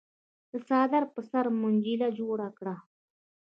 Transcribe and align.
د 0.49 0.53
څادر 0.67 1.03
نه 1.07 1.11
په 1.13 1.21
سر 1.29 1.45
منجيله 1.61 2.07
جوړه 2.19 2.47
کړه۔ 2.57 2.75